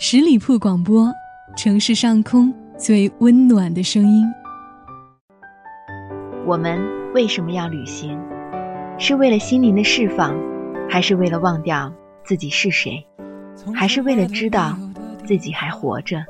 [0.00, 1.12] 十里铺广播，
[1.56, 4.24] 城市上空最温暖的声音。
[6.46, 6.80] 我们
[7.12, 8.16] 为什么要旅行？
[8.96, 10.36] 是为了心灵的释放，
[10.88, 11.92] 还是为了忘掉
[12.24, 13.04] 自己是谁？
[13.74, 14.78] 还是为了知道
[15.26, 16.24] 自己还活着？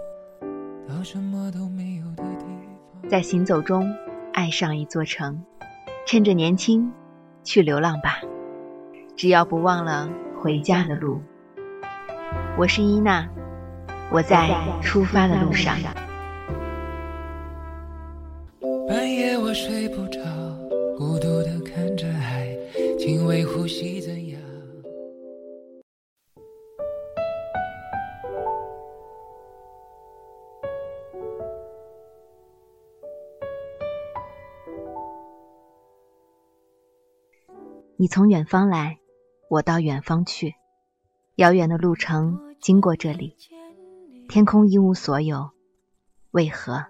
[3.06, 3.86] 在行走中
[4.32, 5.38] 爱上一座城，
[6.06, 6.90] 趁着年轻
[7.44, 8.16] 去流浪吧，
[9.14, 10.08] 只要不忘了
[10.40, 11.20] 回家的路。
[12.56, 13.28] 我是伊娜。
[14.10, 14.48] 我在
[14.82, 15.76] 出发的路上。
[18.88, 20.20] 半夜我睡不着，
[20.96, 22.48] 孤独的看着海，
[22.98, 24.40] 轻微呼吸怎样？
[37.96, 38.98] 你从远方来，
[39.50, 40.54] 我到远方去，
[41.34, 43.36] 遥远的路程经过这里。
[44.28, 45.52] 天空一无所有，
[46.32, 46.84] 为何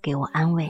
[0.00, 0.68] 给我安慰？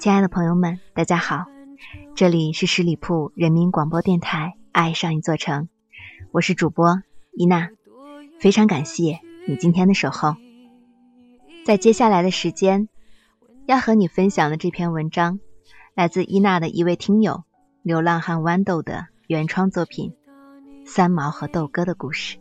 [0.00, 1.44] 亲爱的朋友们，大家好，
[2.16, 5.62] 这里是十里铺人民广播电台《爱上一座城》，
[6.32, 7.00] 我是主播
[7.32, 7.70] 伊娜，
[8.40, 10.34] 非常感谢你今天的守候，
[11.64, 12.88] 在接下来的时间。
[13.66, 15.40] 要和你分享的这篇文章，
[15.94, 17.42] 来自伊娜的一位听友
[17.82, 20.14] 流浪汉豌豆的原创作品
[20.88, 22.38] 《三毛和豆哥的故事》。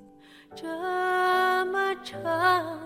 [0.53, 2.79] 这么长，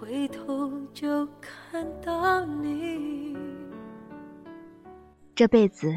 [0.00, 3.36] 回头就看到你。
[5.36, 5.94] 这辈子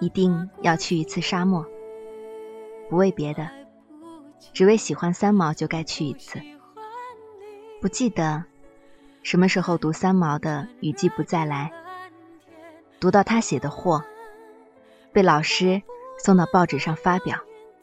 [0.00, 1.64] 一定要去一次沙漠，
[2.88, 3.48] 不为别的，
[4.52, 6.40] 只为喜欢三毛就该去一次。
[7.80, 8.44] 不记得。
[9.22, 11.72] 什么时候读三毛的《雨季不再来》，
[12.98, 14.04] 读到他写的货，
[15.12, 15.82] 被老师
[16.18, 17.38] 送到报纸上发表，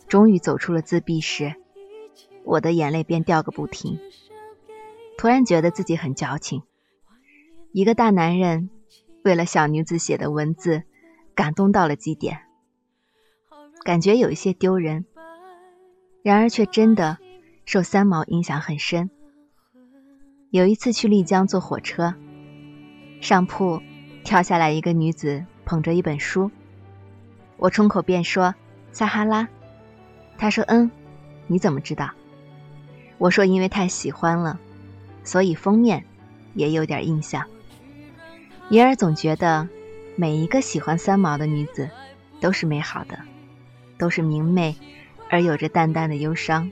[0.08, 1.56] 终于走出了自闭时，
[2.44, 4.00] 我的眼泪便掉个不停。
[5.18, 6.64] 突然觉得自己很矫情，
[7.72, 8.70] 一个大男人
[9.24, 10.84] 为了小女子写的文字
[11.34, 12.42] 感动到了极点，
[13.84, 15.06] 感觉有一些丢人，
[16.24, 17.18] 然而却真的
[17.66, 19.10] 受三毛影响很深。
[20.50, 22.14] 有一次去丽江坐火车，
[23.20, 23.82] 上铺
[24.24, 26.50] 跳下来一个女子，捧着一本书。
[27.58, 28.56] 我冲口便说
[28.94, 29.50] ：“撒哈拉。”
[30.40, 30.90] 她说：“嗯，
[31.48, 32.12] 你怎么知道？”
[33.20, 34.58] 我说：“因为太喜欢了，
[35.26, 36.06] 所以封面
[36.54, 37.46] 也有点印象。”
[38.70, 39.68] 因而总觉得
[40.16, 41.90] 每一个喜欢三毛的女子
[42.40, 43.20] 都是美好的，
[43.98, 44.78] 都是明媚
[45.30, 46.72] 而有着淡淡的忧伤，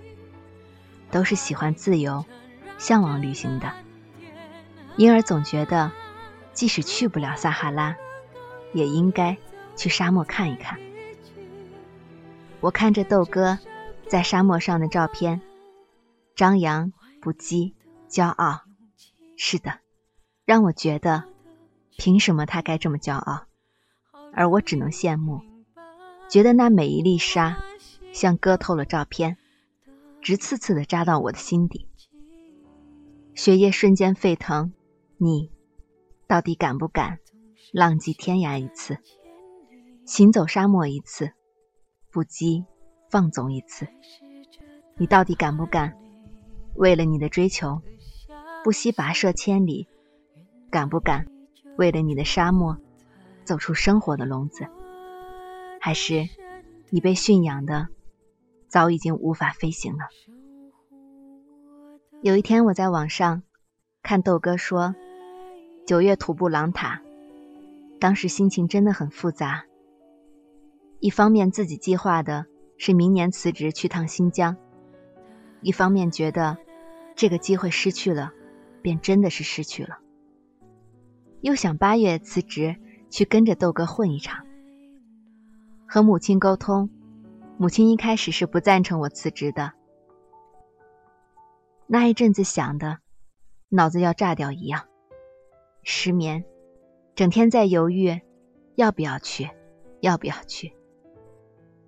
[1.11, 2.23] 都是喜欢自由。
[2.77, 3.71] 向往旅行的，
[4.97, 5.91] 因而总觉得，
[6.53, 7.95] 即使去不了撒哈拉，
[8.73, 9.37] 也应该
[9.75, 10.79] 去沙漠看一看。
[12.59, 13.59] 我看着豆哥
[14.07, 15.41] 在沙漠上的照片，
[16.35, 16.91] 张扬
[17.21, 17.73] 不羁，
[18.09, 18.61] 骄傲。
[19.37, 19.79] 是的，
[20.45, 21.25] 让我觉得，
[21.97, 23.45] 凭什么他该这么骄傲，
[24.33, 25.41] 而我只能羡慕，
[26.29, 27.57] 觉得那每一粒沙，
[28.13, 29.37] 像割透了照片，
[30.21, 31.87] 直刺刺的扎到我的心底。
[33.35, 34.71] 血液瞬间沸腾，
[35.17, 35.51] 你
[36.25, 37.19] 到底敢不敢
[37.73, 38.97] 浪迹天涯一次，
[40.05, 41.33] 行走沙漠一次，
[42.11, 42.63] 不羁
[43.09, 43.87] 放纵一次？
[44.97, 45.97] 你到底敢不敢
[46.75, 47.81] 为了你的追求
[48.63, 49.89] 不惜跋涉千里？
[50.71, 51.27] 敢不敢
[51.77, 52.77] 为了你的沙漠
[53.43, 54.65] 走出生活的笼子？
[55.81, 56.29] 还是
[56.89, 57.89] 你被驯养的
[58.69, 60.05] 早已经无法飞行了？
[62.25, 63.43] 有一天，我在网上
[64.01, 64.95] 看豆哥说
[65.85, 66.99] 九月徒步狼塔，
[67.99, 69.65] 当时心情真的很复杂。
[70.99, 72.47] 一方面自己计划的
[72.79, 74.57] 是明年辞职去趟新疆，
[75.61, 76.57] 一方面觉得
[77.15, 78.33] 这个机会失去了，
[78.81, 79.99] 便真的是失去了。
[81.41, 82.75] 又想八月辞职
[83.11, 84.43] 去跟着豆哥混一场。
[85.85, 86.89] 和母亲沟通，
[87.59, 89.73] 母亲一开始是不赞成我辞职的。
[91.87, 92.97] 那一阵子想的，
[93.69, 94.87] 脑子要炸掉一样，
[95.83, 96.43] 失眠，
[97.13, 98.21] 整天在犹豫，
[98.73, 99.49] 要不要去，
[100.01, 100.73] 要不要去。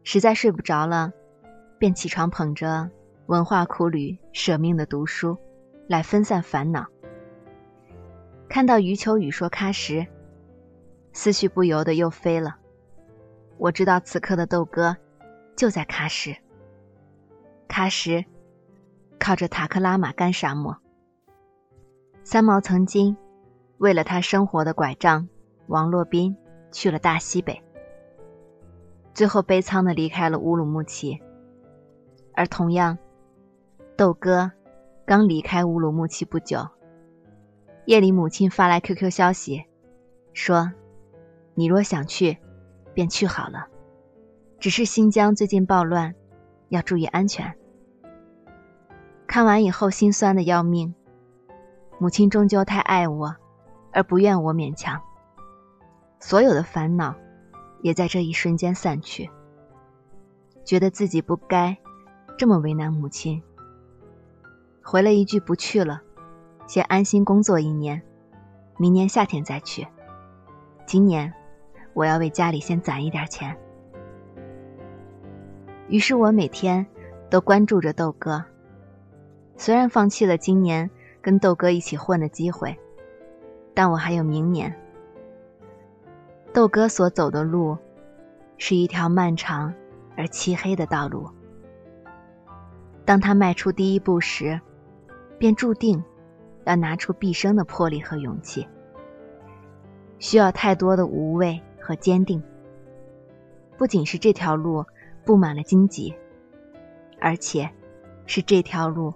[0.04, 1.12] 实在睡不着了，
[1.80, 2.92] 便起床捧着
[3.26, 5.36] 文化苦旅，舍命的读书，
[5.88, 6.86] 来分散烦恼。
[8.48, 10.08] 看到余秋雨说喀什，
[11.12, 12.58] 思绪不由得又飞了。
[13.58, 14.96] 我知道此刻的豆哥
[15.56, 16.38] 就在喀什，
[17.68, 18.24] 喀什。
[19.28, 20.78] 靠着塔克拉玛干沙漠，
[22.24, 23.18] 三毛曾经
[23.78, 25.28] 为了他生活的拐杖，
[25.68, 26.38] 王洛宾
[26.72, 27.62] 去了大西北，
[29.14, 31.22] 最后悲苍的离开了乌鲁木齐。
[32.36, 32.98] 而同样，
[33.98, 34.50] 豆哥
[35.06, 36.66] 刚离开乌鲁木齐不久，
[37.84, 39.66] 夜里母亲发来 QQ 消息，
[40.32, 40.72] 说
[41.54, 42.38] ：“你若想去，
[42.94, 43.68] 便去好了，
[44.58, 46.16] 只是新疆最近暴乱，
[46.70, 47.54] 要注意安全。”
[49.28, 50.96] 看完以后，心酸的要命。
[52.00, 53.36] 母亲终究太爱我，
[53.92, 55.00] 而不愿我勉强。
[56.20, 57.14] 所有的烦恼，
[57.82, 59.30] 也在这一瞬间散去。
[60.64, 61.78] 觉得自己不该
[62.38, 63.42] 这么为难母亲，
[64.84, 66.02] 回了一句不去了，
[66.66, 68.02] 先安心工作一年，
[68.78, 69.88] 明年夏天再去。
[70.86, 71.34] 今年，
[71.94, 73.56] 我要为家里先攒一点钱。
[75.90, 76.86] 于是我每天
[77.30, 78.44] 都关注着豆哥。
[79.60, 80.90] 虽然放弃了今年
[81.20, 82.78] 跟豆哥一起混的机会，
[83.74, 84.74] 但我还有明年。
[86.54, 87.76] 豆哥所走的路，
[88.58, 89.74] 是一条漫长
[90.16, 91.28] 而漆黑的道路。
[93.04, 94.62] 当他迈出第一步时，
[95.40, 96.04] 便注定
[96.66, 98.68] 要拿出毕生的魄力和勇气，
[100.20, 102.42] 需要太多的无畏和坚定。
[103.76, 104.86] 不仅是这条路
[105.26, 106.14] 布满了荆棘，
[107.20, 107.70] 而且
[108.28, 109.14] 是这条路。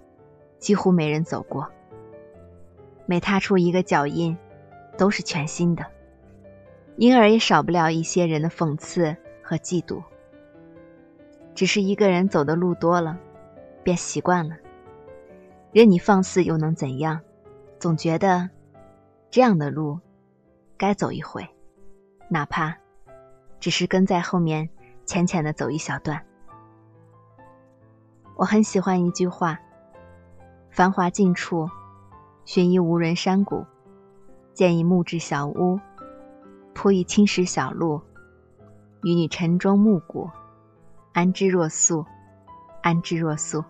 [0.62, 1.68] 几乎没人走过，
[3.04, 4.38] 每踏出一个脚印，
[4.96, 5.84] 都是全新的，
[6.94, 10.00] 因而也少不了一些人的讽刺和嫉妒。
[11.52, 13.18] 只是一个人走的路多了，
[13.82, 14.56] 便习惯了，
[15.72, 17.20] 任你放肆又能怎样？
[17.80, 18.48] 总觉得
[19.32, 19.98] 这样的路
[20.76, 21.44] 该走一回，
[22.28, 22.78] 哪怕
[23.58, 24.70] 只是跟在后面
[25.04, 26.24] 浅浅的走一小段。
[28.36, 29.58] 我很喜欢一句话。
[30.72, 31.68] 繁华尽处，
[32.46, 33.66] 寻一无人山谷，
[34.54, 35.78] 建一木质小屋，
[36.72, 38.00] 铺一青石小路，
[39.02, 40.30] 与你晨钟暮鼓，
[41.12, 42.06] 安之若素，
[42.82, 43.62] 安之若素。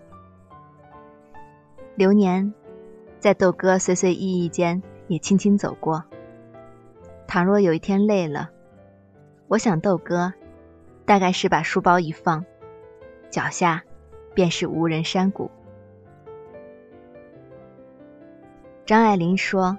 [1.96, 2.54] 流年
[3.18, 6.04] 在豆哥随随意意间也轻轻走过。
[7.26, 8.50] 倘若有一天累了，
[9.48, 10.32] 我想豆哥
[11.04, 12.44] 大概是把书包一放，
[13.28, 13.82] 脚下
[14.34, 15.50] 便是无人山谷。
[18.92, 19.78] 张爱玲说：“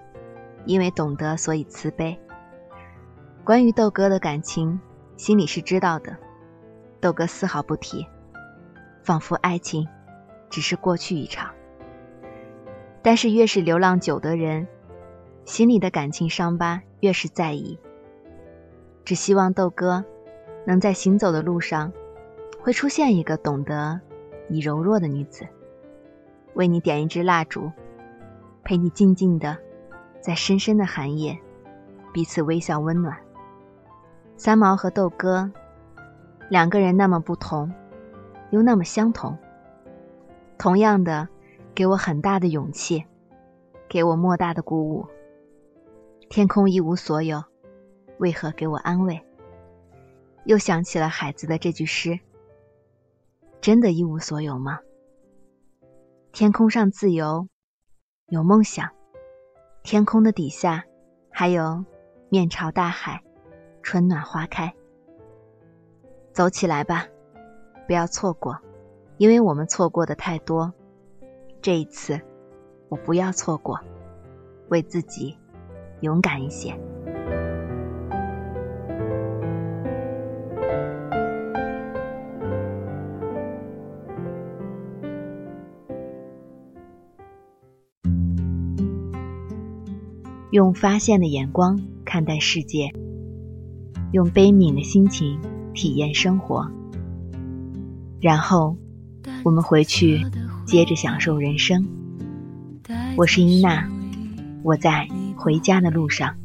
[0.65, 2.19] 因为懂得，所以慈悲。”
[3.45, 4.81] 关于豆哥的感情，
[5.17, 6.17] 心里是知道的，
[6.99, 8.07] 豆哥丝毫不提，
[9.03, 9.87] 仿佛爱情
[10.49, 11.51] 只是过去一场。
[13.03, 14.67] 但是越是流浪久的人，
[15.45, 17.77] 心里的感情伤疤越是在意。
[19.05, 20.03] 只希望豆哥
[20.65, 21.93] 能在行走的路上，
[22.59, 24.01] 会出现一个懂得
[24.47, 25.47] 你柔弱的女子，
[26.55, 27.71] 为你点一支蜡烛。
[28.63, 29.57] 陪你静静的，
[30.21, 31.37] 在深深的寒夜，
[32.13, 33.17] 彼此微笑温暖。
[34.37, 35.51] 三毛和豆哥，
[36.49, 37.71] 两个人那么不同，
[38.51, 39.37] 又那么相同。
[40.57, 41.27] 同样的，
[41.75, 43.03] 给我很大的勇气，
[43.89, 45.05] 给我莫大的鼓舞。
[46.29, 47.43] 天空一无所有，
[48.17, 49.21] 为何给我安慰？
[50.45, 52.19] 又想起了海子的这句诗：
[53.59, 54.79] 真的一无所有吗？
[56.31, 57.47] 天空上自由。
[58.33, 58.89] 有梦想，
[59.83, 60.83] 天空的底下，
[61.29, 61.85] 还有
[62.29, 63.21] 面朝大海，
[63.83, 64.73] 春暖花开。
[66.31, 67.05] 走起来吧，
[67.85, 68.57] 不要错过，
[69.17, 70.73] 因为我们错过的太多。
[71.61, 72.19] 这一次，
[72.89, 73.79] 我不要错过，
[74.69, 75.37] 为自己
[76.01, 76.75] 勇敢一些。
[90.53, 92.93] 用发现的眼光看待世界，
[94.11, 95.39] 用悲悯的心情
[95.73, 96.69] 体验生活，
[98.21, 98.77] 然后
[99.43, 100.23] 我们回去
[100.63, 101.87] 接着享受人生。
[103.17, 103.89] 我是伊娜，
[104.61, 106.35] 我在回家的路上。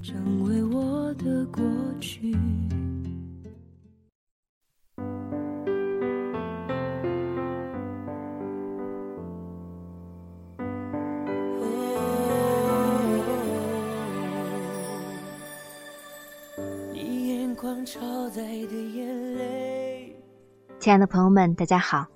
[20.89, 22.07] 亲爱的朋友们，大家好，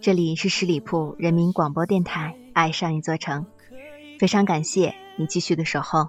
[0.00, 3.44] 这里是十里铺人民广播电台《爱上一座城》，
[4.20, 6.06] 非常感谢你继续的守候。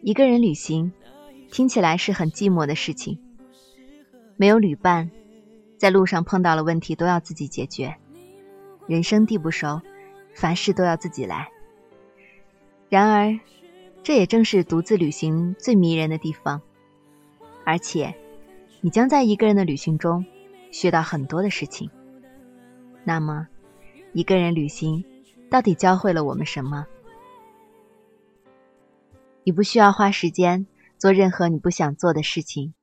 [0.00, 0.94] 一个人旅行，
[1.52, 3.18] 听起来是很寂寞的事情，
[4.38, 5.10] 没有旅伴，
[5.76, 7.96] 在路上碰到了问题都要自己解决，
[8.86, 9.82] 人生地不熟，
[10.34, 11.50] 凡事都要自己来。
[12.88, 13.38] 然而，
[14.02, 16.62] 这也正是独自旅行最迷人的地方。
[17.66, 18.14] 而且，
[18.80, 20.24] 你将在一个人的旅行中
[20.70, 21.90] 学到很多的事情。
[23.04, 23.48] 那么，
[24.12, 25.04] 一个人旅行
[25.50, 26.86] 到底教会了我们什么？
[29.44, 30.66] 你不需要花时间
[30.98, 32.74] 做任何你不想做的事情，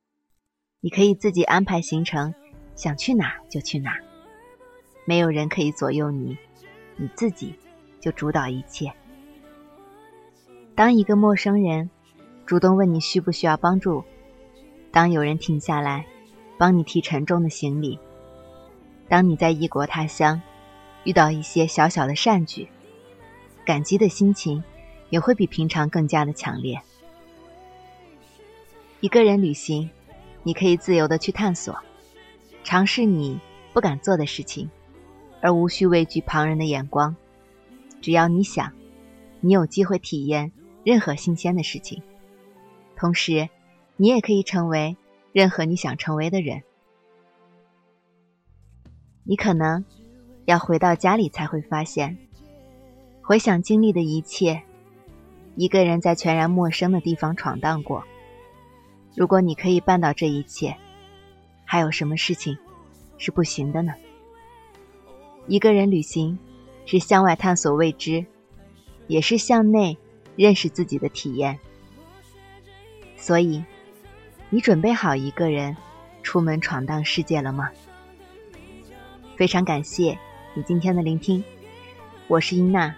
[0.80, 2.34] 你可以自己安排行程，
[2.76, 3.98] 想去哪就去哪，
[5.06, 6.38] 没有人可以左右你，
[6.96, 7.56] 你自己
[8.00, 8.94] 就主导一切。
[10.76, 11.90] 当一个陌生人
[12.46, 14.04] 主动问你需不需要帮助，
[14.94, 16.06] 当有人停下来
[16.58, 18.00] 帮你提沉重的行李，
[19.10, 20.42] 当你在异国他乡
[21.04, 22.70] 遇到一些小小的善举，
[23.66, 24.64] 感激的心情。
[25.10, 26.82] 也会比平常更加的强烈。
[29.00, 29.92] 一个人旅行，
[30.42, 31.78] 你可以自由的去探索，
[32.64, 33.40] 尝试你
[33.74, 34.72] 不敢做的事情，
[35.40, 37.16] 而无需畏惧旁人的眼光。
[38.02, 38.74] 只要你想，
[39.40, 40.52] 你有机会体验
[40.84, 42.02] 任何新鲜的事情。
[42.96, 43.48] 同时，
[44.04, 44.98] 你也可以成为
[45.32, 46.62] 任何你想成为的人。
[49.24, 49.86] 你可能
[50.44, 52.18] 要回到家里才会发现，
[53.22, 54.62] 回想经历的一切。
[55.56, 58.04] 一个人在全然陌生的地方闯荡过。
[59.16, 60.76] 如果你可以办到这一切，
[61.64, 62.58] 还有什么事情
[63.18, 63.94] 是不行的呢？
[65.48, 66.38] 一个人旅行，
[66.86, 68.26] 是向外探索未知，
[69.08, 69.98] 也是向内
[70.36, 71.58] 认识自己的体验。
[73.16, 73.64] 所以，
[74.54, 75.76] 你准备好一个人
[76.22, 77.72] 出门闯荡世界了吗？
[79.36, 80.16] 非常感谢
[80.54, 81.44] 你今天的聆听，
[82.28, 82.94] 我是英娜，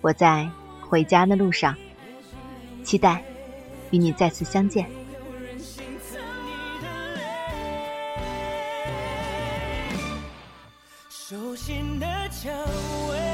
[0.00, 0.50] 我在。
[0.80, 1.76] 回家的路上，
[2.82, 3.22] 期待
[3.90, 4.86] 与你再次相见。
[11.08, 12.52] 手心的蔷
[13.08, 13.33] 薇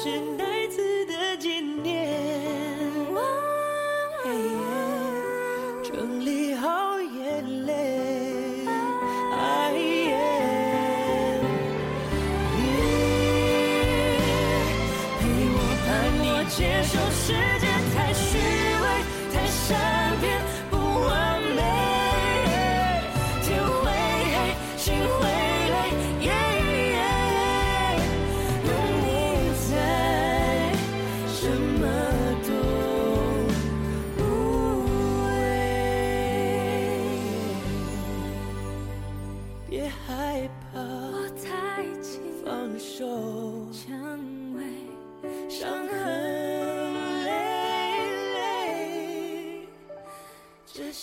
[0.00, 0.37] 什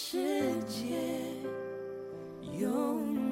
[0.07, 0.19] 世
[0.67, 0.93] 界
[2.59, 3.24] 永。